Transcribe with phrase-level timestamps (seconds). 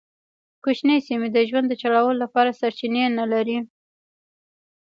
[0.63, 3.59] کوچنۍ سیمې د ژوند د چلولو لپاره سرچینې نه لرلې.